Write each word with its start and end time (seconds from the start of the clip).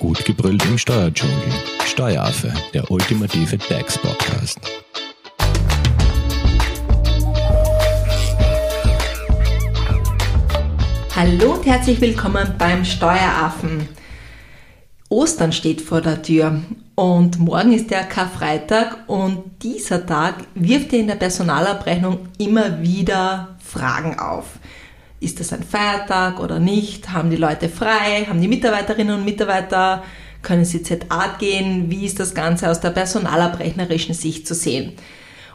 Gut 0.00 0.24
gebrüllt 0.24 0.64
im 0.64 0.78
Steuerdschungel. 0.78 1.52
Steueraffe, 1.84 2.50
der 2.72 2.90
ultimative 2.90 3.58
DAX-Podcast. 3.58 4.58
Hallo 11.14 11.52
und 11.52 11.66
herzlich 11.66 12.00
willkommen 12.00 12.54
beim 12.56 12.82
Steueraffen. 12.86 13.90
Ostern 15.10 15.52
steht 15.52 15.82
vor 15.82 16.00
der 16.00 16.22
Tür 16.22 16.62
und 16.94 17.38
morgen 17.38 17.74
ist 17.74 17.90
der 17.90 18.04
Karfreitag 18.04 19.06
und 19.06 19.42
dieser 19.62 20.06
Tag 20.06 20.36
wirft 20.54 20.92
dir 20.92 21.00
in 21.00 21.08
der 21.08 21.16
Personalabrechnung 21.16 22.20
immer 22.38 22.80
wieder 22.80 23.58
Fragen 23.62 24.18
auf. 24.18 24.59
Ist 25.20 25.38
das 25.38 25.52
ein 25.52 25.62
Feiertag 25.62 26.40
oder 26.40 26.58
nicht? 26.58 27.10
Haben 27.10 27.28
die 27.28 27.36
Leute 27.36 27.68
frei? 27.68 28.24
Haben 28.26 28.40
die 28.40 28.48
Mitarbeiterinnen 28.48 29.18
und 29.18 29.24
Mitarbeiter? 29.26 30.02
Können 30.40 30.64
sie 30.64 30.82
ZA 30.82 31.36
gehen? 31.38 31.90
Wie 31.90 32.06
ist 32.06 32.18
das 32.18 32.34
Ganze 32.34 32.70
aus 32.70 32.80
der 32.80 32.88
personalabrechnerischen 32.88 34.14
Sicht 34.14 34.46
zu 34.46 34.54
sehen? 34.54 34.94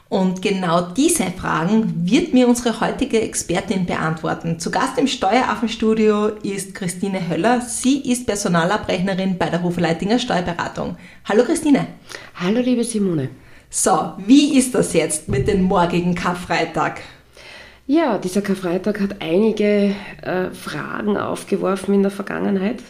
Und 0.08 0.44
genau 0.44 0.82
diese 0.82 1.24
Fragen 1.32 2.08
wird 2.08 2.32
mir 2.32 2.48
unsere 2.48 2.80
heutige 2.80 3.20
Expertin 3.20 3.88
beantworten. 3.88 4.60
Zu 4.60 4.70
Gast 4.70 5.00
im 5.00 5.08
Steueraffenstudio 5.08 6.28
ist 6.44 6.76
Christine 6.76 7.28
Höller. 7.28 7.62
Sie 7.62 8.12
ist 8.12 8.28
Personalabrechnerin 8.28 9.40
bei 9.40 9.50
der 9.50 9.64
Hofeleitinger 9.64 10.20
Steuerberatung. 10.20 10.96
Hallo 11.28 11.44
Christine. 11.44 11.88
Hallo 12.36 12.60
liebe 12.60 12.84
Simone. 12.84 13.30
So, 13.72 14.14
wie 14.28 14.60
ist 14.60 14.76
das 14.76 14.94
jetzt 14.94 15.28
mit 15.28 15.48
dem 15.48 15.64
morgigen 15.64 16.14
Karfreitag? 16.14 17.02
Ja, 17.88 18.18
dieser 18.18 18.42
Karfreitag 18.42 19.00
hat 19.00 19.22
einige 19.22 19.96
äh, 20.24 20.50
Fragen 20.52 21.18
aufgeworfen 21.18 21.94
in 21.94 22.02
der 22.02 22.10
Vergangenheit. 22.10 22.82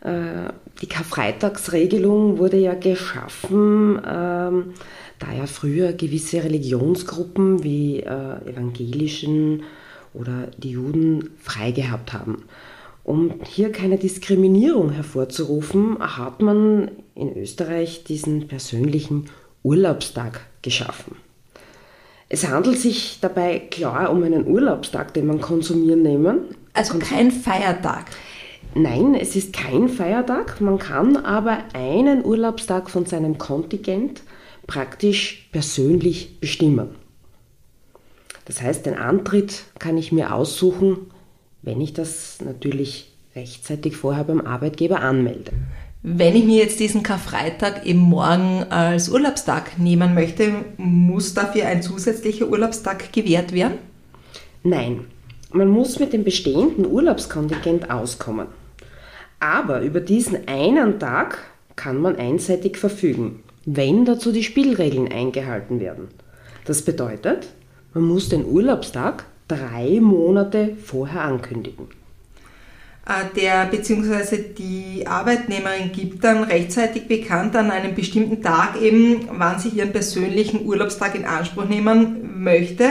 Äh, 0.00 0.52
die 0.82 0.88
Karfreitagsregelung 0.88 2.38
wurde 2.38 2.56
ja 2.56 2.74
geschaffen, 2.74 3.98
äh, 3.98 4.02
da 4.02 5.32
ja 5.36 5.46
früher 5.46 5.92
gewisse 5.92 6.42
Religionsgruppen 6.42 7.62
wie 7.62 8.00
äh, 8.00 8.50
evangelischen 8.50 9.62
oder 10.12 10.48
die 10.58 10.70
Juden 10.70 11.30
frei 11.38 11.70
gehabt 11.70 12.12
haben. 12.12 12.44
Um 13.04 13.40
hier 13.44 13.70
keine 13.70 13.96
Diskriminierung 13.96 14.90
hervorzurufen, 14.90 15.98
hat 16.00 16.42
man 16.42 16.90
in 17.14 17.36
Österreich 17.36 18.02
diesen 18.02 18.48
persönlichen 18.48 19.26
Urlaubstag 19.62 20.40
geschaffen. 20.62 21.16
Es 22.32 22.46
handelt 22.46 22.78
sich 22.78 23.18
dabei 23.20 23.58
klar 23.58 24.10
um 24.10 24.22
einen 24.22 24.46
Urlaubstag, 24.46 25.12
den 25.14 25.26
man 25.26 25.40
konsumieren 25.40 26.02
nehmen. 26.02 26.54
Also 26.72 26.96
kein 27.00 27.32
Feiertag. 27.32 28.06
Nein, 28.76 29.16
es 29.16 29.34
ist 29.34 29.52
kein 29.52 29.88
Feiertag. 29.88 30.60
Man 30.60 30.78
kann 30.78 31.16
aber 31.16 31.58
einen 31.72 32.24
Urlaubstag 32.24 32.88
von 32.88 33.04
seinem 33.04 33.36
Kontingent 33.36 34.22
praktisch 34.68 35.48
persönlich 35.50 36.38
bestimmen. 36.38 36.90
Das 38.44 38.62
heißt, 38.62 38.86
den 38.86 38.94
Antritt 38.94 39.64
kann 39.80 39.98
ich 39.98 40.12
mir 40.12 40.32
aussuchen, 40.32 41.10
wenn 41.62 41.80
ich 41.80 41.94
das 41.94 42.40
natürlich 42.40 43.12
rechtzeitig 43.34 43.96
vorher 43.96 44.22
beim 44.22 44.40
Arbeitgeber 44.40 45.00
anmelde. 45.00 45.50
Wenn 46.02 46.34
ich 46.34 46.44
mir 46.44 46.56
jetzt 46.56 46.80
diesen 46.80 47.02
Karfreitag 47.02 47.84
eben 47.84 47.98
morgen 47.98 48.64
als 48.70 49.10
Urlaubstag 49.10 49.78
nehmen 49.78 50.14
möchte, 50.14 50.50
muss 50.78 51.34
dafür 51.34 51.66
ein 51.66 51.82
zusätzlicher 51.82 52.48
Urlaubstag 52.48 53.12
gewährt 53.12 53.52
werden? 53.52 53.74
Nein, 54.62 55.04
man 55.52 55.68
muss 55.68 55.98
mit 55.98 56.14
dem 56.14 56.24
bestehenden 56.24 56.86
Urlaubskontingent 56.86 57.90
auskommen. 57.90 58.46
Aber 59.40 59.82
über 59.82 60.00
diesen 60.00 60.48
einen 60.48 60.98
Tag 60.98 61.38
kann 61.76 62.00
man 62.00 62.16
einseitig 62.16 62.78
verfügen, 62.78 63.42
wenn 63.66 64.06
dazu 64.06 64.32
die 64.32 64.44
Spielregeln 64.44 65.12
eingehalten 65.12 65.80
werden. 65.80 66.08
Das 66.64 66.80
bedeutet, 66.80 67.48
man 67.92 68.04
muss 68.04 68.30
den 68.30 68.46
Urlaubstag 68.46 69.26
drei 69.48 70.00
Monate 70.00 70.76
vorher 70.82 71.24
ankündigen. 71.24 71.88
Äh, 73.10 73.34
der 73.34 73.66
bzw. 73.66 74.38
die 74.56 75.04
Arbeitnehmerin 75.04 75.90
gibt 75.90 76.22
dann 76.22 76.44
rechtzeitig 76.44 77.08
bekannt 77.08 77.56
an 77.56 77.72
einem 77.72 77.94
bestimmten 77.96 78.40
Tag 78.40 78.80
eben, 78.80 79.28
wann 79.32 79.58
sie 79.58 79.70
ihren 79.70 79.90
persönlichen 79.90 80.64
Urlaubstag 80.64 81.16
in 81.16 81.24
Anspruch 81.24 81.64
nehmen 81.64 82.42
möchte. 82.44 82.84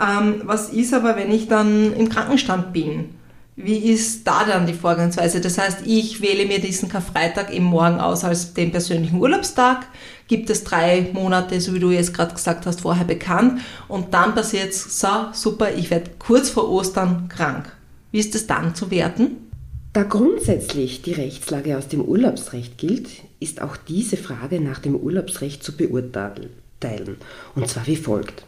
Ähm, 0.00 0.42
was 0.44 0.70
ist 0.70 0.94
aber, 0.94 1.16
wenn 1.16 1.30
ich 1.30 1.46
dann 1.46 1.94
im 1.94 2.08
Krankenstand 2.08 2.72
bin? 2.72 3.10
Wie 3.56 3.90
ist 3.92 4.26
da 4.26 4.44
dann 4.44 4.66
die 4.66 4.72
Vorgangsweise? 4.72 5.40
Das 5.40 5.58
heißt, 5.58 5.80
ich 5.84 6.22
wähle 6.22 6.46
mir 6.46 6.58
diesen 6.58 6.88
Karfreitag 6.88 7.52
eben 7.52 7.66
morgen 7.66 8.00
aus 8.00 8.24
als 8.24 8.54
den 8.54 8.72
persönlichen 8.72 9.20
Urlaubstag, 9.20 9.86
gibt 10.26 10.48
es 10.48 10.64
drei 10.64 11.10
Monate, 11.12 11.60
so 11.60 11.74
wie 11.74 11.78
du 11.78 11.90
jetzt 11.90 12.14
gerade 12.14 12.34
gesagt 12.34 12.64
hast, 12.64 12.80
vorher 12.80 13.04
bekannt 13.04 13.60
und 13.88 14.14
dann 14.14 14.34
passiert 14.34 14.70
es, 14.70 14.98
so 14.98 15.08
super, 15.32 15.72
ich 15.72 15.90
werde 15.90 16.12
kurz 16.18 16.48
vor 16.48 16.68
Ostern 16.70 17.28
krank. 17.28 17.73
Wie 18.14 18.20
ist 18.20 18.36
es 18.36 18.46
dann 18.46 18.76
zu 18.76 18.92
werten? 18.92 19.50
Da 19.92 20.04
grundsätzlich 20.04 21.02
die 21.02 21.14
Rechtslage 21.14 21.76
aus 21.76 21.88
dem 21.88 22.00
Urlaubsrecht 22.00 22.78
gilt, 22.78 23.08
ist 23.40 23.60
auch 23.60 23.76
diese 23.76 24.16
Frage 24.16 24.60
nach 24.60 24.78
dem 24.78 24.94
Urlaubsrecht 24.94 25.64
zu 25.64 25.76
beurteilen. 25.76 27.16
Und 27.56 27.68
zwar 27.68 27.88
wie 27.88 27.96
folgt. 27.96 28.44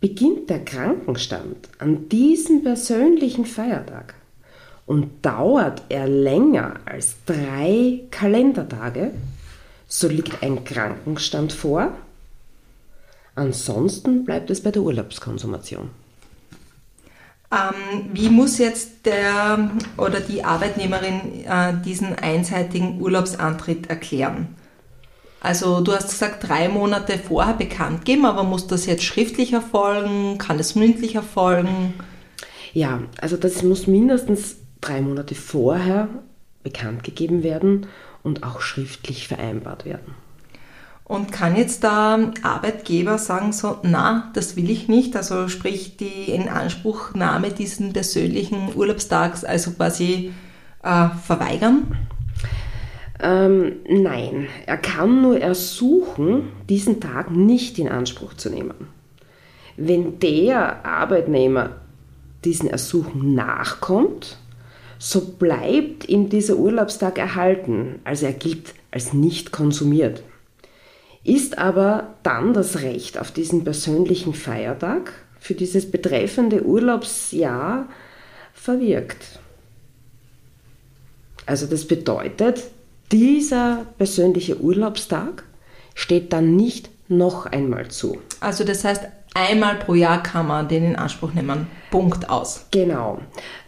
Beginnt 0.00 0.50
der 0.50 0.64
Krankenstand 0.64 1.68
an 1.78 2.08
diesem 2.08 2.64
persönlichen 2.64 3.46
Feiertag 3.46 4.14
und 4.86 5.24
dauert 5.24 5.82
er 5.88 6.08
länger 6.08 6.80
als 6.84 7.14
drei 7.26 8.00
Kalendertage, 8.10 9.12
so 9.86 10.08
liegt 10.08 10.42
ein 10.42 10.64
Krankenstand 10.64 11.52
vor. 11.52 11.92
Ansonsten 13.36 14.24
bleibt 14.24 14.50
es 14.50 14.62
bei 14.62 14.72
der 14.72 14.82
Urlaubskonsumation. 14.82 15.90
Ähm, 17.52 18.10
wie 18.12 18.28
muss 18.28 18.58
jetzt 18.58 19.06
der 19.06 19.70
oder 19.96 20.20
die 20.20 20.44
Arbeitnehmerin 20.44 21.44
äh, 21.44 21.74
diesen 21.84 22.14
einseitigen 22.18 23.00
Urlaubsantritt 23.00 23.88
erklären? 23.88 24.56
Also 25.40 25.80
du 25.80 25.92
hast 25.92 26.10
gesagt, 26.10 26.48
drei 26.48 26.68
Monate 26.68 27.18
vorher 27.18 27.54
bekannt 27.54 28.04
geben, 28.04 28.26
aber 28.26 28.42
muss 28.42 28.66
das 28.66 28.86
jetzt 28.86 29.04
schriftlich 29.04 29.52
erfolgen? 29.52 30.38
Kann 30.38 30.58
es 30.58 30.74
mündlich 30.74 31.14
erfolgen? 31.14 31.94
Ja, 32.72 33.02
also 33.20 33.36
das 33.36 33.62
muss 33.62 33.86
mindestens 33.86 34.56
drei 34.80 35.00
Monate 35.00 35.34
vorher 35.34 36.08
bekannt 36.64 37.04
gegeben 37.04 37.44
werden 37.44 37.86
und 38.24 38.42
auch 38.42 38.60
schriftlich 38.60 39.28
vereinbart 39.28 39.84
werden. 39.84 40.25
Und 41.08 41.30
kann 41.30 41.54
jetzt 41.54 41.84
der 41.84 42.32
Arbeitgeber 42.42 43.16
sagen, 43.18 43.52
so, 43.52 43.78
na, 43.84 44.32
das 44.34 44.56
will 44.56 44.68
ich 44.70 44.88
nicht, 44.88 45.14
also 45.14 45.46
sprich 45.46 45.96
die 45.96 46.32
Inanspruchnahme 46.32 47.50
diesen 47.50 47.92
persönlichen 47.92 48.74
Urlaubstags, 48.74 49.44
also 49.44 49.70
quasi 49.70 50.32
äh, 50.82 51.08
verweigern? 51.24 51.96
Ähm, 53.20 53.76
nein, 53.88 54.48
er 54.66 54.78
kann 54.78 55.22
nur 55.22 55.40
ersuchen, 55.40 56.48
diesen 56.68 57.00
Tag 57.00 57.30
nicht 57.30 57.78
in 57.78 57.88
Anspruch 57.88 58.34
zu 58.34 58.50
nehmen. 58.50 58.88
Wenn 59.76 60.18
der 60.18 60.84
Arbeitnehmer 60.84 61.76
diesen 62.44 62.68
Ersuchen 62.68 63.32
nachkommt, 63.36 64.38
so 64.98 65.20
bleibt 65.20 66.08
ihm 66.08 66.30
dieser 66.30 66.56
Urlaubstag 66.56 67.16
erhalten, 67.16 68.00
also 68.02 68.26
er 68.26 68.32
gilt 68.32 68.74
als 68.90 69.12
nicht 69.12 69.52
konsumiert 69.52 70.24
ist 71.26 71.58
aber 71.58 72.14
dann 72.22 72.54
das 72.54 72.82
Recht 72.82 73.18
auf 73.18 73.30
diesen 73.30 73.64
persönlichen 73.64 74.34
Feiertag 74.34 75.12
für 75.40 75.54
dieses 75.54 75.90
betreffende 75.90 76.64
Urlaubsjahr 76.64 77.88
verwirkt. 78.54 79.38
Also 81.46 81.66
das 81.66 81.86
bedeutet, 81.86 82.64
dieser 83.12 83.86
persönliche 83.98 84.60
Urlaubstag 84.60 85.44
steht 85.94 86.32
dann 86.32 86.56
nicht 86.56 86.90
noch 87.08 87.46
einmal 87.46 87.88
zu. 87.88 88.18
Also 88.40 88.64
das 88.64 88.84
heißt, 88.84 89.04
einmal 89.34 89.76
pro 89.76 89.94
Jahr 89.94 90.22
kann 90.22 90.48
man 90.48 90.68
den 90.68 90.84
in 90.84 90.96
Anspruch 90.96 91.32
nehmen. 91.32 91.68
Punkt 91.90 92.28
aus. 92.28 92.66
Genau. 92.72 93.20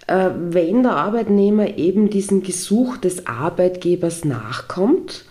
Äh, 0.06 0.31
wenn 0.34 0.82
der 0.82 0.96
Arbeitnehmer 0.96 1.78
eben 1.78 2.10
diesem 2.10 2.43
Gesuch 2.43 2.96
des 2.96 3.26
Arbeitgebers 3.26 4.25
nachkommt, 4.25 5.25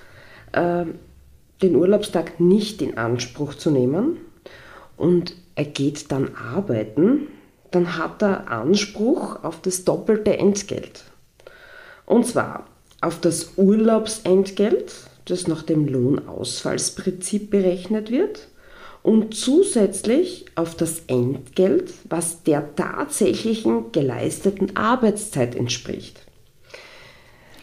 äh, 0.53 0.85
den 1.61 1.75
Urlaubstag 1.75 2.39
nicht 2.39 2.81
in 2.81 2.97
Anspruch 2.97 3.55
zu 3.55 3.71
nehmen 3.71 4.17
und 4.95 5.35
er 5.55 5.65
geht 5.65 6.11
dann 6.11 6.35
arbeiten, 6.35 7.27
dann 7.71 7.97
hat 7.97 8.21
er 8.21 8.49
Anspruch 8.49 9.43
auf 9.43 9.61
das 9.61 9.83
doppelte 9.83 10.37
Entgelt. 10.37 11.03
Und 12.05 12.25
zwar 12.25 12.65
auf 13.01 13.19
das 13.19 13.53
Urlaubsentgelt, 13.57 14.93
das 15.25 15.47
nach 15.47 15.63
dem 15.63 15.87
Lohnausfallsprinzip 15.87 17.49
berechnet 17.49 18.11
wird, 18.11 18.47
und 19.03 19.33
zusätzlich 19.33 20.45
auf 20.55 20.75
das 20.75 21.03
Entgelt, 21.07 21.93
was 22.09 22.43
der 22.43 22.75
tatsächlichen 22.75 23.91
geleisteten 23.91 24.75
Arbeitszeit 24.75 25.55
entspricht. 25.55 26.26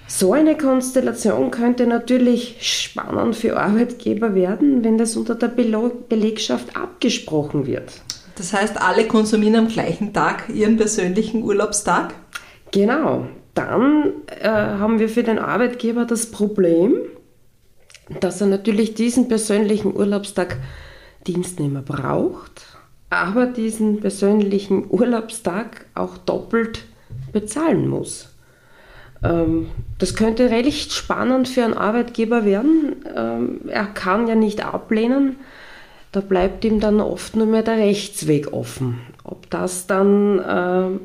So 0.06 0.34
eine 0.34 0.56
Konstellation 0.56 1.50
könnte 1.50 1.86
natürlich 1.86 2.56
spannend 2.60 3.36
für 3.36 3.56
Arbeitgeber 3.56 4.34
werden, 4.34 4.84
wenn 4.84 4.98
das 4.98 5.16
unter 5.16 5.34
der 5.34 5.48
Belegschaft 5.48 6.76
abgesprochen 6.76 7.66
wird. 7.66 8.02
Das 8.36 8.52
heißt, 8.52 8.80
alle 8.80 9.06
konsumieren 9.06 9.56
am 9.56 9.68
gleichen 9.68 10.12
Tag 10.12 10.48
ihren 10.52 10.76
persönlichen 10.76 11.42
Urlaubstag? 11.42 12.14
Genau. 12.72 13.26
Dann 13.54 14.12
äh, 14.40 14.48
haben 14.48 14.98
wir 14.98 15.08
für 15.08 15.22
den 15.22 15.38
Arbeitgeber 15.38 16.04
das 16.04 16.30
Problem, 16.30 16.96
dass 18.20 18.40
er 18.40 18.48
natürlich 18.48 18.94
diesen 18.94 19.28
persönlichen 19.28 19.96
Urlaubstag 19.96 20.58
Dienstnehmer 21.26 21.80
braucht, 21.80 22.66
aber 23.08 23.46
diesen 23.46 24.00
persönlichen 24.00 24.90
Urlaubstag 24.90 25.86
auch 25.94 26.18
doppelt 26.18 26.84
bezahlen 27.32 27.88
muss. 27.88 28.33
Ähm, 29.24 29.68
das 29.98 30.14
könnte 30.14 30.50
recht 30.50 30.92
spannend 30.92 31.48
für 31.48 31.64
einen 31.64 31.74
Arbeitgeber 31.74 32.44
werden. 32.44 32.96
Ähm, 33.16 33.60
er 33.68 33.86
kann 33.86 34.28
ja 34.28 34.34
nicht 34.34 34.64
ablehnen. 34.64 35.36
Da 36.12 36.20
bleibt 36.20 36.64
ihm 36.64 36.78
dann 36.78 37.00
oft 37.00 37.34
nur 37.34 37.46
mehr 37.46 37.62
der 37.62 37.78
Rechtsweg 37.78 38.52
offen. 38.52 39.00
Ob 39.24 39.50
das 39.50 39.86
dann 39.86 40.38
äh, 40.38 40.98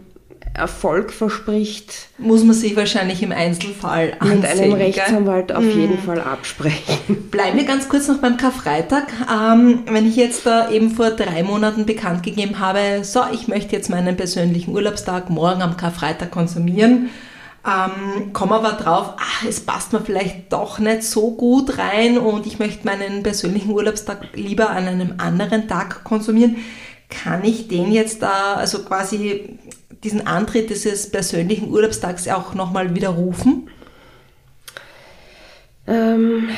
Erfolg 0.54 1.12
verspricht. 1.12 2.10
Muss 2.18 2.44
man 2.44 2.54
sich 2.54 2.76
wahrscheinlich 2.76 3.24
im 3.24 3.32
Einzelfall 3.32 4.14
ansehen. 4.20 4.42
Mit 4.42 4.50
einem 4.50 4.74
Rechtsanwalt 4.74 5.48
gell? 5.48 5.58
auf 5.58 5.64
mm. 5.64 5.80
jeden 5.80 5.98
Fall 6.00 6.20
absprechen. 6.20 7.30
Bleiben 7.32 7.58
wir 7.58 7.66
ganz 7.66 7.88
kurz 7.88 8.08
noch 8.08 8.18
beim 8.18 8.38
Karfreitag. 8.38 9.08
Ähm, 9.32 9.84
wenn 9.90 10.08
ich 10.08 10.16
jetzt 10.16 10.46
da 10.46 10.70
eben 10.70 10.92
vor 10.92 11.12
drei 11.12 11.44
Monaten 11.44 11.86
bekannt 11.86 12.24
gegeben 12.24 12.60
habe, 12.60 13.04
so, 13.04 13.22
ich 13.32 13.48
möchte 13.48 13.76
jetzt 13.76 13.90
meinen 13.90 14.18
persönlichen 14.18 14.74
Urlaubstag 14.74 15.30
morgen 15.30 15.62
am 15.62 15.78
Karfreitag 15.78 16.32
konsumieren, 16.32 17.10
ähm, 17.70 18.34
komme 18.34 18.56
aber 18.56 18.74
drauf, 18.74 19.14
ach, 19.18 19.44
es 19.48 19.60
passt 19.60 19.94
mir 19.94 20.02
vielleicht 20.02 20.52
doch 20.52 20.80
nicht 20.80 21.04
so 21.04 21.32
gut 21.32 21.78
rein 21.78 22.18
und 22.18 22.48
ich 22.48 22.60
möchte 22.60 22.86
meinen 22.86 23.24
persönlichen 23.24 23.72
Urlaubstag 23.72 24.30
lieber 24.34 24.70
an 24.70 24.88
einem 24.88 25.16
anderen 25.18 25.68
Tag 25.68 26.04
konsumieren. 26.04 26.58
Kann 27.10 27.44
ich 27.44 27.68
den 27.68 27.92
jetzt 27.92 28.22
da, 28.22 28.54
also 28.54 28.84
quasi 28.84 29.60
diesen 30.04 30.26
Antritt 30.28 30.70
dieses 30.70 31.12
persönlichen 31.12 31.70
Urlaubstags 31.70 32.28
auch 32.28 32.54
nochmal 32.54 32.96
widerrufen? 32.96 33.70
Ähm, 35.88 36.50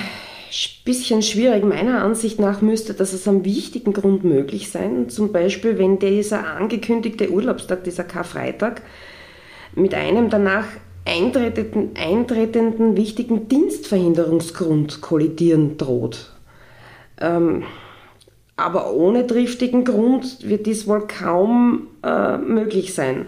bisschen 0.83 1.21
schwierig. 1.21 1.63
Meiner 1.63 2.03
Ansicht 2.03 2.39
nach 2.39 2.61
müsste 2.61 2.93
das 2.93 3.13
aus 3.13 3.27
einem 3.27 3.45
wichtigen 3.45 3.93
Grund 3.93 4.23
möglich 4.23 4.69
sein. 4.69 5.09
Zum 5.09 5.31
Beispiel, 5.31 5.77
wenn 5.77 5.99
dieser 5.99 6.47
angekündigte 6.47 7.31
Urlaubstag, 7.31 7.83
dieser 7.83 8.03
Karfreitag, 8.03 8.81
mit 9.73 9.93
einem 9.93 10.29
danach 10.29 10.65
eintretenden, 11.05 11.91
eintretenden 11.95 12.95
wichtigen 12.95 13.47
Dienstverhinderungsgrund 13.47 15.01
kollidieren 15.01 15.77
droht. 15.77 16.31
Ähm, 17.19 17.63
aber 18.55 18.93
ohne 18.93 19.25
triftigen 19.25 19.85
Grund 19.85 20.47
wird 20.47 20.65
dies 20.65 20.87
wohl 20.87 21.07
kaum 21.07 21.87
äh, 22.03 22.37
möglich 22.37 22.93
sein. 22.93 23.25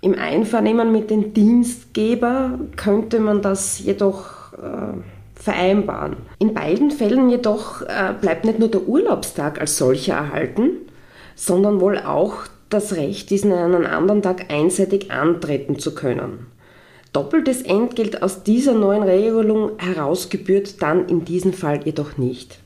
Im 0.00 0.14
Einvernehmen 0.14 0.92
mit 0.92 1.10
dem 1.10 1.34
Dienstgeber 1.34 2.58
könnte 2.76 3.18
man 3.20 3.42
das 3.42 3.80
jedoch 3.80 4.52
äh, 4.54 4.96
vereinbaren. 5.34 6.16
In 6.38 6.54
beiden 6.54 6.90
Fällen 6.90 7.28
jedoch 7.28 7.82
äh, 7.82 8.14
bleibt 8.20 8.44
nicht 8.44 8.58
nur 8.58 8.68
der 8.68 8.88
Urlaubstag 8.88 9.60
als 9.60 9.76
solcher 9.76 10.14
erhalten, 10.14 10.70
sondern 11.34 11.80
wohl 11.80 11.98
auch 11.98 12.46
das 12.70 12.94
Recht, 12.94 13.30
diesen 13.30 13.52
an 13.52 13.74
einem 13.74 13.86
anderen 13.86 14.22
Tag 14.22 14.50
einseitig 14.50 15.10
antreten 15.10 15.78
zu 15.78 15.94
können. 15.94 16.46
Doppeltes 17.12 17.62
Entgelt 17.62 18.22
aus 18.22 18.42
dieser 18.42 18.74
neuen 18.74 19.02
Regelung 19.02 19.72
herausgebührt 19.78 20.82
dann 20.82 21.08
in 21.08 21.24
diesem 21.24 21.52
Fall 21.52 21.80
jedoch 21.84 22.18
nicht. 22.18 22.58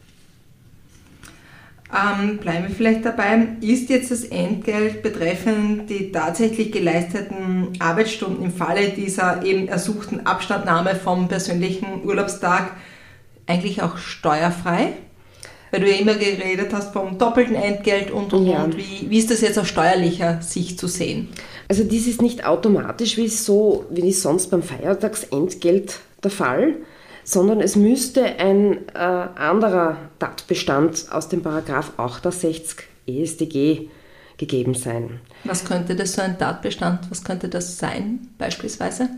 Ähm, 1.93 2.39
bleiben 2.39 2.69
wir 2.69 2.75
vielleicht 2.75 3.05
dabei. 3.05 3.49
Ist 3.61 3.91
jetzt 3.91 4.11
das 4.11 4.25
Entgelt 4.25 5.03
betreffend 5.03 5.91
die 5.91 6.11
tatsächlich 6.11 6.73
geleisteten 6.73 7.69
Arbeitsstunden 7.79 8.47
im 8.47 8.51
Falle 8.51 8.89
dieser 8.91 9.45
eben 9.45 9.69
ersuchten 9.69 10.21
Abstandnahme 10.27 10.95
vom 10.95 11.29
persönlichen 11.29 12.03
Urlaubstag 12.05 12.71
eigentlich 13.47 13.83
auch 13.83 13.99
steuerfrei? 13.99 14.95
Weil 15.73 15.81
du 15.81 15.91
ja 15.91 15.97
immer 15.97 16.15
geredet 16.15 16.73
hast 16.73 16.93
vom 16.93 17.19
doppelten 17.19 17.57
Entgelt 17.57 18.13
und 18.13 18.33
und 18.33 18.47
ja. 18.47 18.63
und. 18.63 18.77
Wie, 18.77 19.11
wie 19.11 19.19
ist 19.19 19.31
das 19.31 19.41
jetzt 19.41 19.59
aus 19.59 19.67
steuerlicher 19.67 20.41
Sicht 20.41 20.79
zu 20.79 20.87
sehen? 20.87 21.29
Also 21.69 21.83
dies 21.83 22.07
ist 22.07 22.23
nicht 22.23 22.47
automatisch 22.47 23.17
wie 23.17 23.29
so, 23.29 23.87
wie 23.91 24.13
sonst 24.13 24.51
beim 24.51 24.63
Feiertagsentgelt 24.63 25.99
der 26.23 26.31
Fall 26.31 26.77
sondern 27.25 27.61
es 27.61 27.77
müsste 27.77 28.25
ein 28.25 28.89
äh, 28.95 28.99
anderer 28.99 29.97
Tatbestand 30.19 31.07
aus 31.11 31.29
dem 31.29 31.43
Paragraph 31.43 31.93
68 31.97 32.79
EStG 33.07 33.89
gegeben 34.39 34.75
sein. 34.75 35.21
Was 35.45 35.65
könnte 35.65 35.95
das 35.95 36.15
so 36.15 36.23
ein 36.23 36.39
Tatbestand, 36.39 37.11
was 37.11 37.23
könnte 37.23 37.49
das 37.49 37.79
sein 37.79 38.29
beispielsweise? 38.39 39.09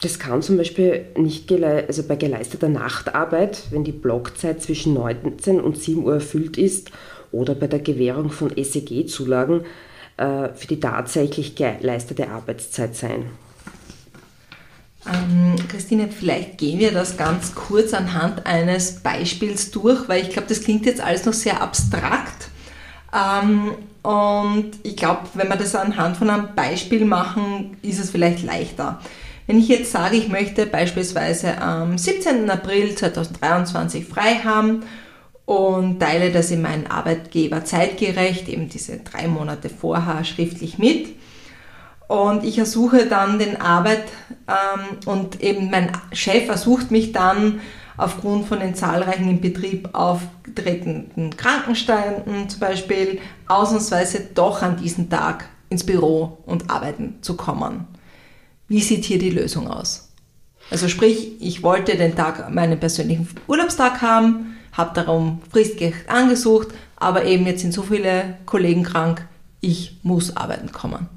Das 0.00 0.18
kann 0.18 0.42
zum 0.42 0.58
Beispiel 0.58 1.06
nicht 1.16 1.50
also 1.50 2.02
bei 2.02 2.16
geleisteter 2.16 2.68
Nachtarbeit, 2.68 3.62
wenn 3.70 3.82
die 3.82 3.92
Blockzeit 3.92 4.62
zwischen 4.62 4.92
19 4.92 5.60
und 5.60 5.82
7 5.82 6.04
Uhr 6.04 6.14
erfüllt 6.14 6.58
ist, 6.58 6.90
oder 7.32 7.54
bei 7.54 7.66
der 7.66 7.80
Gewährung 7.80 8.30
von 8.30 8.50
SEG-Zulagen 8.50 9.64
äh, 10.16 10.48
für 10.54 10.66
die 10.68 10.80
tatsächlich 10.80 11.54
geleistete 11.54 12.28
Arbeitszeit 12.28 12.94
sein. 12.94 13.26
Ähm, 15.06 15.56
Christine, 15.68 16.08
vielleicht 16.08 16.58
gehen 16.58 16.78
wir 16.78 16.92
das 16.92 17.16
ganz 17.16 17.54
kurz 17.54 17.94
anhand 17.94 18.44
eines 18.46 19.00
Beispiels 19.00 19.70
durch, 19.70 20.08
weil 20.08 20.22
ich 20.22 20.30
glaube, 20.30 20.48
das 20.48 20.62
klingt 20.62 20.86
jetzt 20.86 21.00
alles 21.00 21.24
noch 21.24 21.32
sehr 21.32 21.62
abstrakt. 21.62 22.48
Ähm, 23.14 23.72
und 24.02 24.72
ich 24.82 24.96
glaube, 24.96 25.22
wenn 25.34 25.48
wir 25.48 25.56
das 25.56 25.74
anhand 25.74 26.16
von 26.16 26.30
einem 26.30 26.54
Beispiel 26.54 27.04
machen, 27.04 27.76
ist 27.82 28.00
es 28.00 28.10
vielleicht 28.10 28.42
leichter. 28.42 29.00
Wenn 29.46 29.58
ich 29.58 29.68
jetzt 29.68 29.92
sage, 29.92 30.16
ich 30.16 30.28
möchte 30.28 30.66
beispielsweise 30.66 31.60
am 31.60 31.98
17. 31.98 32.50
April 32.50 32.94
2023 32.94 34.04
frei 34.04 34.40
haben 34.44 34.82
und 35.44 36.00
teile 36.00 36.32
das 36.32 36.50
in 36.50 36.62
meinen 36.62 36.88
Arbeitgeber 36.88 37.64
zeitgerecht, 37.64 38.48
eben 38.48 38.68
diese 38.68 38.98
drei 38.98 39.28
Monate 39.28 39.68
vorher 39.68 40.24
schriftlich 40.24 40.78
mit, 40.78 41.16
und 42.08 42.44
ich 42.44 42.58
ersuche 42.58 43.06
dann 43.06 43.38
den 43.38 43.60
Arbeit 43.60 44.04
ähm, 44.48 44.98
und 45.06 45.40
eben 45.42 45.70
mein 45.70 45.90
Chef 46.12 46.48
ersucht 46.48 46.90
mich 46.90 47.12
dann 47.12 47.60
aufgrund 47.96 48.46
von 48.46 48.60
den 48.60 48.74
zahlreichen 48.74 49.28
im 49.28 49.40
Betrieb 49.40 49.88
aufgetretenen 49.92 51.36
Krankenständen 51.36 52.48
zum 52.48 52.60
Beispiel 52.60 53.20
ausnahmsweise 53.48 54.28
doch 54.34 54.62
an 54.62 54.76
diesem 54.76 55.10
Tag 55.10 55.48
ins 55.68 55.84
Büro 55.84 56.38
und 56.46 56.70
arbeiten 56.70 57.18
zu 57.22 57.36
kommen. 57.36 57.88
Wie 58.68 58.80
sieht 58.80 59.04
hier 59.04 59.18
die 59.18 59.30
Lösung 59.30 59.68
aus? 59.68 60.08
Also 60.70 60.88
sprich, 60.88 61.40
ich 61.40 61.62
wollte 61.62 61.96
den 61.96 62.16
Tag, 62.16 62.52
meinen 62.52 62.80
persönlichen 62.80 63.28
Urlaubstag 63.46 64.02
haben, 64.02 64.56
habe 64.72 64.94
darum 64.94 65.40
fristgerecht 65.50 66.08
angesucht, 66.08 66.68
aber 66.96 67.24
eben 67.24 67.46
jetzt 67.46 67.60
sind 67.60 67.72
so 67.72 67.82
viele 67.82 68.36
Kollegen 68.44 68.82
krank, 68.82 69.26
ich 69.60 69.98
muss 70.02 70.36
arbeiten 70.36 70.72
kommen. 70.72 71.08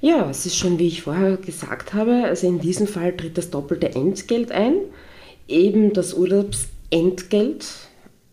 Ja, 0.00 0.28
es 0.28 0.46
ist 0.46 0.56
schon, 0.56 0.80
wie 0.80 0.88
ich 0.88 1.02
vorher 1.02 1.36
gesagt 1.36 1.94
habe, 1.94 2.24
also 2.24 2.48
in 2.48 2.58
diesem 2.58 2.88
Fall 2.88 3.16
tritt 3.16 3.38
das 3.38 3.50
doppelte 3.50 3.94
Entgelt 3.94 4.50
ein, 4.50 4.74
eben 5.46 5.92
das 5.92 6.14
Urlaubsentgelt 6.14 7.66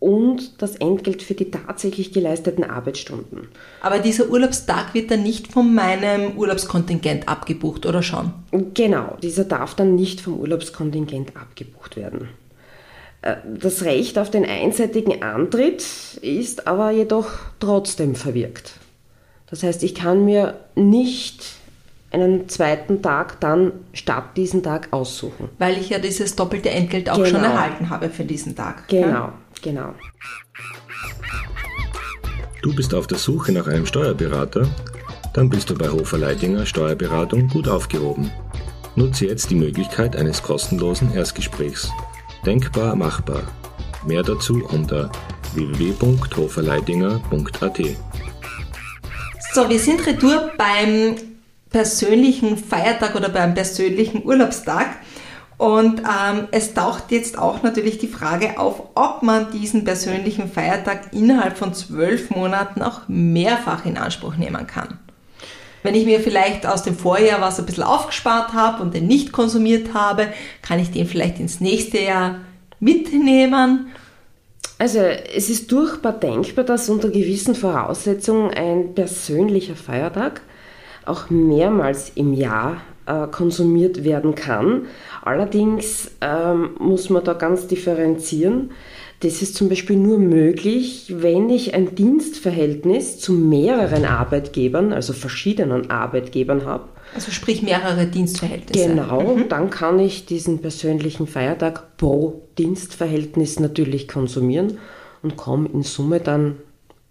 und 0.00 0.62
das 0.62 0.76
Entgelt 0.76 1.22
für 1.22 1.34
die 1.34 1.50
tatsächlich 1.50 2.12
geleisteten 2.12 2.64
Arbeitsstunden. 2.64 3.48
Aber 3.82 3.98
dieser 3.98 4.28
Urlaubstag 4.28 4.94
wird 4.94 5.10
dann 5.10 5.22
nicht 5.22 5.52
von 5.52 5.74
meinem 5.74 6.38
Urlaubskontingent 6.38 7.28
abgebucht, 7.28 7.84
oder 7.84 8.02
schon? 8.02 8.32
Genau, 8.74 9.18
dieser 9.22 9.44
darf 9.44 9.74
dann 9.74 9.94
nicht 9.94 10.22
vom 10.22 10.40
Urlaubskontingent 10.40 11.36
abgebucht 11.36 11.96
werden. 11.96 12.28
Äh, 13.22 13.36
das 13.60 13.84
Recht 13.84 14.18
auf 14.18 14.30
den 14.30 14.46
einseitigen 14.46 15.22
Antritt 15.22 15.84
ist 16.22 16.66
aber 16.66 16.90
jedoch 16.90 17.28
trotzdem 17.60 18.14
verwirkt. 18.14 18.72
Das 19.50 19.62
heißt, 19.62 19.82
ich 19.82 19.94
kann 19.94 20.24
mir 20.24 20.60
nicht 20.76 21.60
einen 22.12 22.48
zweiten 22.48 23.02
Tag 23.02 23.40
dann 23.40 23.72
statt 23.92 24.36
diesen 24.36 24.62
Tag 24.62 24.88
aussuchen. 24.92 25.48
Weil 25.58 25.78
ich 25.78 25.90
ja 25.90 25.98
dieses 25.98 26.34
doppelte 26.34 26.70
Entgelt 26.70 27.08
auch 27.08 27.16
genau. 27.16 27.28
schon 27.28 27.44
erhalten 27.44 27.90
habe 27.90 28.10
für 28.10 28.24
diesen 28.24 28.56
Tag. 28.56 28.88
Genau, 28.88 29.06
ja? 29.06 29.32
Genau. 29.62 29.94
Du 32.62 32.74
bist 32.74 32.94
auf 32.94 33.06
der 33.06 33.18
Suche 33.18 33.52
nach 33.52 33.66
einem 33.66 33.84
Steuerberater? 33.86 34.66
Dann 35.32 35.48
bist 35.48 35.70
du 35.70 35.74
bei 35.74 35.88
Hofer 35.88 36.18
Leidinger 36.18 36.66
Steuerberatung 36.66 37.48
gut 37.48 37.68
aufgehoben. 37.68 38.30
Nutze 38.96 39.26
jetzt 39.26 39.50
die 39.50 39.54
Möglichkeit 39.54 40.16
eines 40.16 40.42
kostenlosen 40.42 41.14
Erstgesprächs. 41.14 41.88
Denkbar 42.44 42.96
machbar. 42.96 43.44
Mehr 44.06 44.22
dazu 44.22 44.62
unter 44.70 45.10
www.hoferleidinger.at. 45.54 47.80
So, 49.52 49.68
wir 49.68 49.78
sind 49.78 50.06
retour 50.06 50.52
beim 50.56 51.16
persönlichen 51.70 52.56
Feiertag 52.56 53.14
oder 53.14 53.28
beim 53.28 53.52
persönlichen 53.54 54.24
Urlaubstag. 54.24 54.96
Und 55.60 56.00
ähm, 56.00 56.48
es 56.52 56.72
taucht 56.72 57.10
jetzt 57.10 57.38
auch 57.38 57.62
natürlich 57.62 57.98
die 57.98 58.08
Frage 58.08 58.58
auf, 58.58 58.82
ob 58.94 59.22
man 59.22 59.52
diesen 59.52 59.84
persönlichen 59.84 60.50
Feiertag 60.50 61.12
innerhalb 61.12 61.58
von 61.58 61.74
zwölf 61.74 62.30
Monaten 62.30 62.80
auch 62.80 63.02
mehrfach 63.08 63.84
in 63.84 63.98
Anspruch 63.98 64.36
nehmen 64.36 64.66
kann. 64.66 64.98
Wenn 65.82 65.94
ich 65.94 66.06
mir 66.06 66.20
vielleicht 66.20 66.64
aus 66.64 66.82
dem 66.82 66.96
Vorjahr 66.96 67.42
was 67.42 67.58
ein 67.58 67.66
bisschen 67.66 67.84
aufgespart 67.84 68.54
habe 68.54 68.82
und 68.82 68.94
den 68.94 69.06
nicht 69.06 69.32
konsumiert 69.32 69.92
habe, 69.92 70.28
kann 70.62 70.78
ich 70.78 70.92
den 70.92 71.06
vielleicht 71.06 71.38
ins 71.38 71.60
nächste 71.60 71.98
Jahr 71.98 72.36
mitnehmen. 72.78 73.88
Also 74.78 75.00
es 75.00 75.50
ist 75.50 75.70
durchbar 75.70 76.14
denkbar, 76.14 76.64
dass 76.64 76.88
unter 76.88 77.10
gewissen 77.10 77.54
Voraussetzungen 77.54 78.54
ein 78.54 78.94
persönlicher 78.94 79.76
Feiertag 79.76 80.40
auch 81.04 81.28
mehrmals 81.28 82.12
im 82.14 82.32
Jahr 82.32 82.78
äh, 83.06 83.26
konsumiert 83.26 84.04
werden 84.04 84.34
kann. 84.34 84.86
Allerdings 85.22 86.10
ähm, 86.20 86.70
muss 86.78 87.10
man 87.10 87.24
da 87.24 87.34
ganz 87.34 87.66
differenzieren. 87.66 88.70
Das 89.20 89.42
ist 89.42 89.54
zum 89.54 89.68
Beispiel 89.68 89.96
nur 89.96 90.18
möglich, 90.18 91.12
wenn 91.14 91.50
ich 91.50 91.74
ein 91.74 91.94
Dienstverhältnis 91.94 93.18
zu 93.18 93.32
mehreren 93.32 94.06
Arbeitgebern, 94.06 94.94
also 94.94 95.12
verschiedenen 95.12 95.90
Arbeitgebern 95.90 96.64
habe. 96.64 96.84
Also 97.14 97.30
sprich 97.30 97.62
mehrere 97.62 98.06
Dienstverhältnisse. 98.06 98.88
Genau, 98.88 99.36
mhm. 99.36 99.48
dann 99.50 99.68
kann 99.68 99.98
ich 99.98 100.24
diesen 100.24 100.60
persönlichen 100.60 101.26
Feiertag 101.26 101.98
pro 101.98 102.42
Dienstverhältnis 102.56 103.60
natürlich 103.60 104.08
konsumieren 104.08 104.78
und 105.22 105.36
komme 105.36 105.68
in 105.68 105.82
Summe 105.82 106.20
dann 106.20 106.56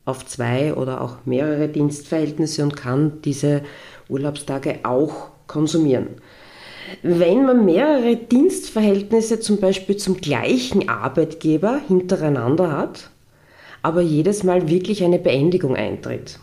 auf 0.06 0.26
zwei 0.26 0.74
oder 0.74 1.02
auch 1.02 1.18
mehrere 1.26 1.68
Dienstverhältnisse 1.68 2.64
und 2.64 2.76
kann 2.76 3.22
diese 3.24 3.62
Urlaubstage 4.08 4.80
auch 4.82 5.30
konsumieren. 5.50 6.08
Wenn 7.04 7.46
man 7.46 7.66
mehrere 7.66 8.16
Dienstverhältnisse 8.16 9.42
zum 9.42 9.58
Beispiel 9.60 9.98
zum 9.98 10.18
gleichen 10.18 10.88
Arbeitgeber 10.88 11.82
hintereinander 11.86 12.72
hat, 12.72 13.10
aber 13.82 14.02
jedes 14.02 14.44
Mal 14.44 14.70
wirklich 14.70 15.04
eine 15.04 15.20
Beendigung 15.20 15.76
eintritt. 15.76 16.40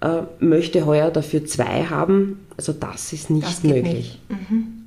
äh, 0.00 0.22
möchte 0.38 0.86
heuer 0.86 1.10
dafür 1.10 1.44
zwei 1.44 1.84
haben. 1.84 2.46
Also 2.56 2.72
das 2.72 3.12
ist 3.12 3.30
nicht 3.30 3.46
das 3.46 3.62
möglich. 3.62 4.20
Nicht. 4.28 4.50
Mhm. 4.50 4.77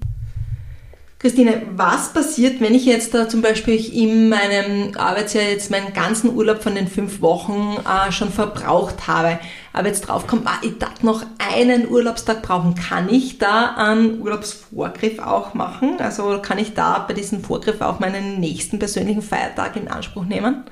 Christine, 1.22 1.62
was 1.76 2.14
passiert, 2.14 2.60
wenn 2.62 2.74
ich 2.74 2.84
jetzt 2.86 3.14
da 3.14 3.30
zum 3.30 3.44
Beispiel 3.44 3.76
in 3.94 4.30
meinem 4.30 4.98
Arbeitsjahr 4.98 5.44
jetzt 5.44 5.70
meinen 5.70 5.94
ganzen 5.94 6.36
Urlaub 6.36 6.64
von 6.64 6.74
den 6.74 6.88
fünf 6.88 7.22
Wochen 7.22 7.78
äh, 7.86 8.12
schon 8.12 8.32
verbraucht 8.32 9.06
habe, 9.06 9.40
aber 9.72 9.88
jetzt 9.88 10.02
drauf 10.02 10.26
kommt, 10.26 10.48
ah, 10.48 10.58
ich 10.64 10.80
darf 10.80 11.04
noch 11.04 11.24
einen 11.38 11.88
Urlaubstag 11.88 12.42
brauchen, 12.42 12.74
kann 12.74 13.08
ich 13.08 13.38
da 13.38 13.76
einen 13.76 14.20
Urlaubsvorgriff 14.20 15.20
auch 15.20 15.54
machen? 15.54 15.98
Also 16.00 16.40
kann 16.42 16.58
ich 16.58 16.74
da 16.74 17.06
bei 17.08 17.14
diesem 17.14 17.44
Vorgriff 17.44 17.82
auch 17.82 18.00
meinen 18.00 18.40
nächsten 18.40 18.80
persönlichen 18.80 19.22
Feiertag 19.22 19.76
in 19.76 19.90
Anspruch 19.90 20.26
nehmen? 20.26 20.64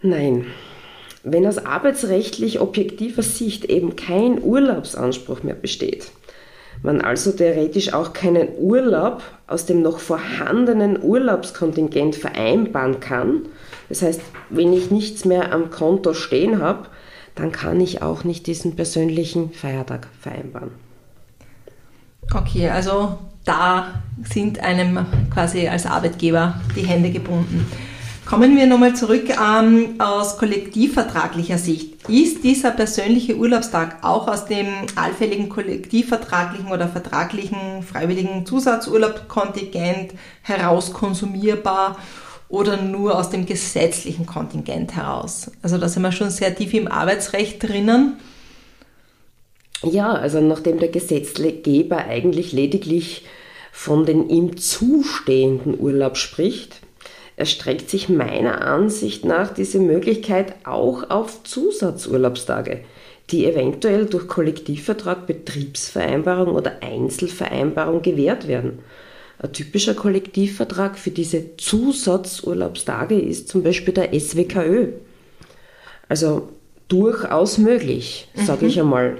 Nein. 0.00 0.46
Wenn 1.24 1.46
aus 1.46 1.58
arbeitsrechtlich 1.58 2.58
objektiver 2.58 3.22
Sicht 3.22 3.66
eben 3.66 3.96
kein 3.96 4.42
Urlaubsanspruch 4.42 5.42
mehr 5.42 5.54
besteht, 5.54 6.10
man 6.82 7.00
also 7.00 7.32
theoretisch 7.32 7.92
auch 7.92 8.12
keinen 8.12 8.48
Urlaub 8.58 9.22
aus 9.46 9.66
dem 9.66 9.82
noch 9.82 9.98
vorhandenen 9.98 11.02
Urlaubskontingent 11.02 12.16
vereinbaren 12.16 13.00
kann. 13.00 13.42
Das 13.88 14.02
heißt, 14.02 14.20
wenn 14.48 14.72
ich 14.72 14.90
nichts 14.90 15.24
mehr 15.24 15.52
am 15.52 15.70
Konto 15.70 16.14
stehen 16.14 16.60
habe, 16.60 16.86
dann 17.34 17.52
kann 17.52 17.80
ich 17.80 18.02
auch 18.02 18.24
nicht 18.24 18.46
diesen 18.46 18.76
persönlichen 18.76 19.52
Feiertag 19.52 20.08
vereinbaren. 20.20 20.70
Okay, 22.32 22.68
also 22.68 23.18
da 23.44 24.02
sind 24.22 24.60
einem 24.60 25.06
quasi 25.32 25.66
als 25.68 25.86
Arbeitgeber 25.86 26.60
die 26.76 26.86
Hände 26.86 27.10
gebunden. 27.10 27.66
Kommen 28.30 28.56
wir 28.56 28.68
nochmal 28.68 28.94
zurück 28.94 29.28
ähm, 29.28 29.96
aus 29.98 30.38
kollektivvertraglicher 30.38 31.58
Sicht. 31.58 32.08
Ist 32.08 32.44
dieser 32.44 32.70
persönliche 32.70 33.36
Urlaubstag 33.36 34.04
auch 34.04 34.28
aus 34.28 34.44
dem 34.44 34.68
allfälligen 34.94 35.48
kollektivvertraglichen 35.48 36.70
oder 36.70 36.86
vertraglichen 36.86 37.82
freiwilligen 37.82 38.46
Zusatzurlaubskontingent 38.46 40.12
heraus 40.42 40.92
konsumierbar 40.92 41.98
oder 42.48 42.80
nur 42.80 43.18
aus 43.18 43.30
dem 43.30 43.46
gesetzlichen 43.46 44.26
Kontingent 44.26 44.94
heraus? 44.94 45.50
Also 45.60 45.76
da 45.76 45.88
sind 45.88 46.02
wir 46.02 46.12
schon 46.12 46.30
sehr 46.30 46.54
tief 46.54 46.72
im 46.72 46.86
Arbeitsrecht 46.86 47.60
drinnen. 47.60 48.16
Ja, 49.82 50.12
also 50.12 50.40
nachdem 50.40 50.78
der 50.78 50.90
Gesetzgeber 50.90 51.96
eigentlich 51.96 52.52
lediglich 52.52 53.24
von 53.72 54.06
den 54.06 54.28
ihm 54.28 54.56
zustehenden 54.56 55.76
Urlaub 55.76 56.16
spricht, 56.16 56.80
erstreckt 57.40 57.88
sich 57.88 58.08
meiner 58.08 58.60
Ansicht 58.60 59.24
nach 59.24 59.52
diese 59.52 59.80
Möglichkeit 59.80 60.54
auch 60.64 61.08
auf 61.08 61.42
Zusatzurlaubstage, 61.42 62.84
die 63.30 63.46
eventuell 63.46 64.04
durch 64.04 64.28
Kollektivvertrag, 64.28 65.26
Betriebsvereinbarung 65.26 66.54
oder 66.54 66.82
Einzelvereinbarung 66.82 68.02
gewährt 68.02 68.46
werden. 68.46 68.80
Ein 69.38 69.54
typischer 69.54 69.94
Kollektivvertrag 69.94 70.98
für 70.98 71.10
diese 71.10 71.56
Zusatzurlaubstage 71.56 73.18
ist 73.18 73.48
zum 73.48 73.62
Beispiel 73.62 73.94
der 73.94 74.12
SWKÖ. 74.12 74.88
Also 76.10 76.50
durchaus 76.88 77.56
möglich, 77.56 78.28
sage 78.34 78.64
mhm. 78.64 78.70
ich 78.70 78.80
einmal. 78.80 79.16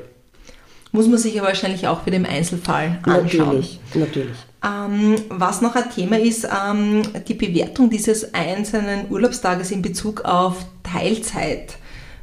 Muss 0.92 1.06
man 1.06 1.18
sich 1.18 1.34
ja 1.34 1.42
wahrscheinlich 1.42 1.86
auch 1.86 2.02
für 2.02 2.10
den 2.10 2.26
Einzelfall 2.26 2.98
anschauen. 3.02 3.46
Natürlich, 3.46 3.80
natürlich. 3.94 4.36
Ähm, 4.64 5.16
was 5.28 5.62
noch 5.62 5.74
ein 5.74 5.90
Thema 5.94 6.18
ist, 6.18 6.44
ähm, 6.44 7.02
die 7.28 7.34
Bewertung 7.34 7.88
dieses 7.88 8.34
einzelnen 8.34 9.10
Urlaubstages 9.10 9.70
in 9.70 9.82
Bezug 9.82 10.22
auf 10.22 10.66
Teilzeit. 10.82 11.76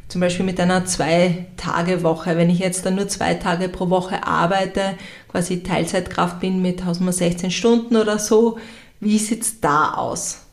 Zum 0.07 0.21
Beispiel 0.21 0.45
mit 0.45 0.59
einer 0.59 0.85
Zwei-Tage-Woche. 0.85 2.37
Wenn 2.37 2.49
ich 2.49 2.59
jetzt 2.59 2.85
dann 2.85 2.95
nur 2.95 3.07
zwei 3.07 3.33
Tage 3.33 3.67
pro 3.69 3.89
Woche 3.89 4.25
arbeite, 4.25 4.97
quasi 5.29 5.63
Teilzeitkraft 5.63 6.39
bin 6.39 6.61
mit 6.61 6.81
16 6.81 7.51
Stunden 7.51 7.97
oder 7.97 8.19
so, 8.19 8.57
wie 8.99 9.17
sieht 9.17 9.41
es 9.41 9.59
da 9.59 9.93
aus? 9.95 10.45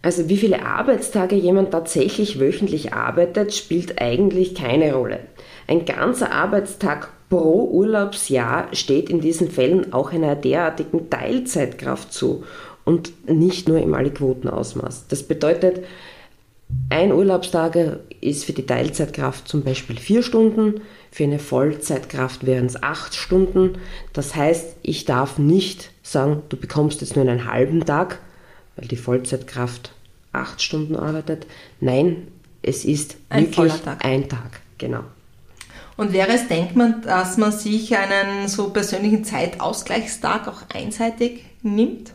Also 0.00 0.28
wie 0.28 0.36
viele 0.36 0.64
Arbeitstage 0.64 1.36
jemand 1.36 1.70
tatsächlich 1.70 2.40
wöchentlich 2.40 2.92
arbeitet, 2.92 3.54
spielt 3.54 4.00
eigentlich 4.00 4.54
keine 4.54 4.94
Rolle. 4.94 5.20
Ein 5.68 5.84
ganzer 5.84 6.32
Arbeitstag 6.32 7.10
pro 7.32 7.64
Urlaubsjahr 7.64 8.68
steht 8.74 9.08
in 9.08 9.22
diesen 9.22 9.50
Fällen 9.50 9.94
auch 9.94 10.12
einer 10.12 10.36
derartigen 10.36 11.08
Teilzeitkraft 11.08 12.12
zu 12.12 12.44
und 12.84 13.26
nicht 13.26 13.70
nur 13.70 13.78
im 13.80 13.94
Aliquotenausmaß. 13.94 15.06
Das 15.08 15.22
bedeutet, 15.22 15.82
Ein 16.90 17.10
Urlaubstag 17.12 17.78
ist 18.20 18.44
für 18.44 18.52
die 18.52 18.66
Teilzeitkraft 18.66 19.48
zum 19.48 19.62
Beispiel 19.62 19.98
vier 19.98 20.22
Stunden, 20.22 20.82
für 21.10 21.24
eine 21.24 21.38
Vollzeitkraft 21.38 22.44
wären 22.44 22.66
es 22.66 22.82
acht 22.82 23.14
Stunden. 23.14 23.78
Das 24.12 24.34
heißt, 24.34 24.76
ich 24.82 25.06
darf 25.06 25.38
nicht 25.38 25.90
sagen, 26.02 26.42
du 26.50 26.58
bekommst 26.58 27.00
jetzt 27.00 27.16
nur 27.16 27.26
einen 27.26 27.50
halben 27.50 27.86
Tag, 27.86 28.20
weil 28.76 28.88
die 28.88 28.96
Vollzeitkraft 28.96 29.92
acht 30.32 30.60
Stunden 30.60 30.96
arbeitet. 30.96 31.46
Nein, 31.80 32.28
es 32.62 32.84
ist 32.84 33.16
Ein 33.30 33.46
wirklich 33.46 33.72
Tag. 33.80 34.04
ein 34.04 34.28
Tag, 34.28 34.60
genau. 34.76 35.04
Und 35.96 36.12
wäre 36.12 36.32
es 36.32 36.48
denkbar, 36.48 36.94
dass 37.02 37.36
man 37.36 37.52
sich 37.52 37.96
einen 37.96 38.48
so 38.48 38.70
persönlichen 38.70 39.24
Zeitausgleichstag 39.24 40.48
auch 40.48 40.62
einseitig 40.74 41.44
nimmt? 41.62 42.12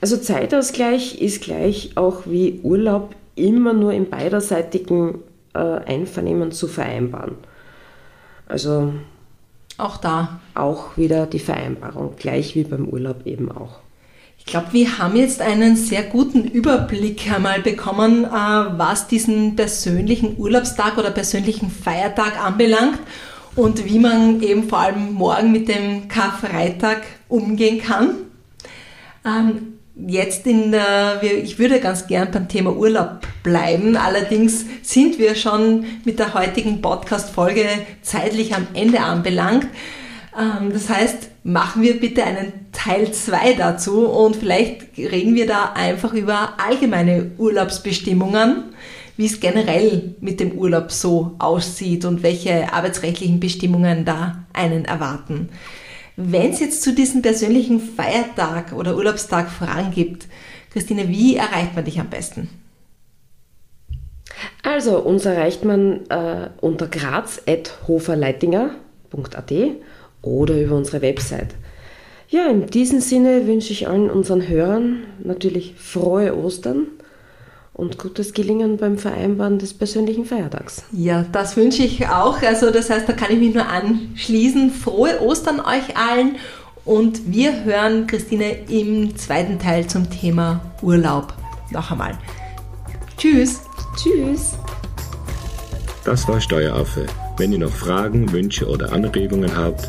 Also 0.00 0.16
Zeitausgleich 0.16 1.20
ist 1.20 1.42
gleich 1.42 1.96
auch 1.96 2.22
wie 2.26 2.60
Urlaub 2.62 3.14
immer 3.34 3.72
nur 3.72 3.92
im 3.92 4.08
beiderseitigen 4.08 5.20
äh, 5.54 5.58
Einvernehmen 5.58 6.52
zu 6.52 6.68
vereinbaren. 6.68 7.36
Also 8.46 8.92
Auch 9.76 9.96
da. 9.98 10.40
auch 10.54 10.96
wieder 10.96 11.26
die 11.26 11.38
Vereinbarung, 11.38 12.14
gleich 12.16 12.54
wie 12.54 12.64
beim 12.64 12.88
Urlaub 12.88 13.26
eben 13.26 13.50
auch. 13.50 13.80
Ich 14.48 14.52
glaube, 14.52 14.72
wir 14.72 14.96
haben 14.96 15.14
jetzt 15.14 15.42
einen 15.42 15.76
sehr 15.76 16.04
guten 16.04 16.42
Überblick 16.44 17.30
einmal 17.30 17.60
bekommen, 17.60 18.24
äh, 18.24 18.28
was 18.30 19.06
diesen 19.06 19.56
persönlichen 19.56 20.38
Urlaubstag 20.38 20.96
oder 20.96 21.10
persönlichen 21.10 21.70
Feiertag 21.70 22.42
anbelangt 22.42 22.98
und 23.56 23.84
wie 23.84 23.98
man 23.98 24.40
eben 24.40 24.66
vor 24.66 24.78
allem 24.78 25.12
morgen 25.12 25.52
mit 25.52 25.68
dem 25.68 26.08
Karfreitag 26.08 27.02
umgehen 27.28 27.82
kann. 27.82 28.14
Ähm, 29.22 29.74
Jetzt 30.06 30.46
in 30.46 30.70
der, 30.72 31.20
ich 31.22 31.58
würde 31.58 31.80
ganz 31.80 32.06
gern 32.06 32.30
beim 32.30 32.48
Thema 32.48 32.74
Urlaub 32.74 33.26
bleiben. 33.42 33.96
Allerdings 33.96 34.64
sind 34.80 35.18
wir 35.18 35.34
schon 35.34 35.84
mit 36.04 36.20
der 36.20 36.34
heutigen 36.34 36.80
Podcast-Folge 36.80 37.66
zeitlich 38.00 38.54
am 38.54 38.68
Ende 38.74 39.00
anbelangt. 39.00 39.66
Ähm, 40.38 40.72
Das 40.72 40.88
heißt, 40.88 41.28
machen 41.44 41.82
wir 41.82 42.00
bitte 42.00 42.24
einen 42.24 42.52
Teil 42.72 43.12
2 43.12 43.52
dazu 43.54 44.06
und 44.06 44.36
vielleicht 44.36 44.96
reden 44.96 45.34
wir 45.34 45.46
da 45.46 45.72
einfach 45.74 46.14
über 46.14 46.54
allgemeine 46.58 47.32
Urlaubsbestimmungen, 47.38 48.64
wie 49.16 49.26
es 49.26 49.40
generell 49.40 50.14
mit 50.20 50.38
dem 50.38 50.52
Urlaub 50.52 50.92
so 50.92 51.34
aussieht 51.38 52.04
und 52.04 52.22
welche 52.22 52.72
arbeitsrechtlichen 52.72 53.40
Bestimmungen 53.40 54.04
da 54.04 54.44
einen 54.52 54.84
erwarten. 54.84 55.48
Wenn 56.16 56.52
es 56.52 56.60
jetzt 56.60 56.82
zu 56.82 56.94
diesem 56.94 57.22
persönlichen 57.22 57.80
Feiertag 57.80 58.72
oder 58.72 58.94
Urlaubstag 58.96 59.50
Fragen 59.50 59.90
gibt, 59.92 60.28
Christine, 60.72 61.08
wie 61.08 61.34
erreicht 61.36 61.74
man 61.74 61.84
dich 61.84 61.98
am 61.98 62.10
besten? 62.10 62.48
Also, 64.62 64.98
uns 64.98 65.24
erreicht 65.24 65.64
man 65.64 66.06
äh, 66.10 66.50
unter 66.60 66.86
graz.hoferleitinger.at 66.86 69.52
oder 70.22 70.60
über 70.60 70.76
unsere 70.76 71.02
Website. 71.02 71.54
Ja, 72.28 72.46
in 72.50 72.66
diesem 72.66 73.00
Sinne 73.00 73.46
wünsche 73.46 73.72
ich 73.72 73.88
allen 73.88 74.10
unseren 74.10 74.46
Hörern 74.46 75.04
natürlich 75.24 75.74
frohe 75.78 76.36
Ostern 76.36 76.88
und 77.72 77.96
gutes 77.96 78.34
Gelingen 78.34 78.76
beim 78.76 78.98
Vereinbaren 78.98 79.58
des 79.58 79.72
persönlichen 79.72 80.24
Feiertags. 80.24 80.84
Ja, 80.92 81.24
das 81.32 81.56
wünsche 81.56 81.84
ich 81.84 82.08
auch. 82.08 82.42
Also 82.42 82.70
das 82.70 82.90
heißt, 82.90 83.08
da 83.08 83.12
kann 83.12 83.32
ich 83.32 83.38
mich 83.38 83.54
nur 83.54 83.66
anschließen. 83.66 84.70
Frohe 84.70 85.22
Ostern 85.22 85.60
euch 85.60 85.96
allen 85.96 86.36
und 86.84 87.32
wir 87.32 87.64
hören 87.64 88.06
Christine 88.06 88.66
im 88.68 89.16
zweiten 89.16 89.58
Teil 89.58 89.86
zum 89.86 90.10
Thema 90.10 90.60
Urlaub 90.82 91.32
noch 91.70 91.90
einmal. 91.90 92.18
Tschüss. 93.16 93.60
Tschüss! 93.96 94.58
Das 96.04 96.26
war 96.28 96.40
Steueraffe. 96.40 97.06
Wenn 97.36 97.52
ihr 97.52 97.58
noch 97.58 97.70
Fragen, 97.70 98.32
Wünsche 98.32 98.66
oder 98.66 98.92
Anregungen 98.92 99.56
habt, 99.56 99.88